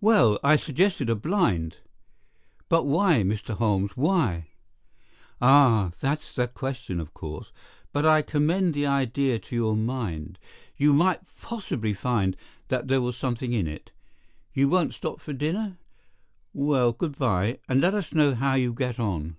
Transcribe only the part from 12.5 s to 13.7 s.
that there was something in